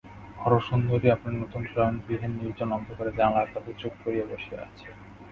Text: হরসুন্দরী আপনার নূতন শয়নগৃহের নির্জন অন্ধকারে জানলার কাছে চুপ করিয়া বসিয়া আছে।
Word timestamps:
হরসুন্দরী 0.37 1.07
আপনার 1.11 1.33
নূতন 1.33 1.63
শয়নগৃহের 1.71 2.31
নির্জন 2.37 2.69
অন্ধকারে 2.77 3.11
জানলার 3.19 3.49
কাছে 3.53 3.71
চুপ 3.79 3.93
করিয়া 4.03 4.25
বসিয়া 4.25 4.59
আছে। 4.65 4.87